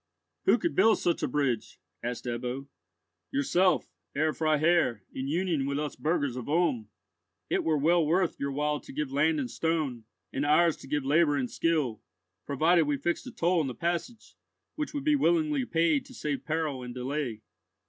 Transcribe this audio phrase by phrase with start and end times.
[0.45, 2.65] "Who could build such a bridge?" asked Ebbo.
[3.29, 6.89] "Yourself, Herr Freiherr, in union with us burghers of Ulm.
[7.51, 11.05] It were well worth your while to give land and stone, and ours to give
[11.05, 12.01] labour and skill,
[12.47, 14.35] provided we fixed a toll on the passage,
[14.73, 17.43] which would be willingly paid to save peril and delay."